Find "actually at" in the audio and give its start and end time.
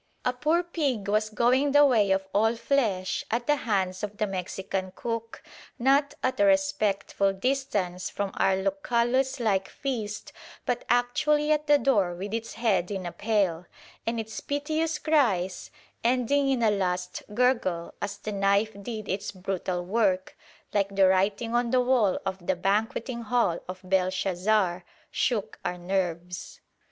10.89-11.67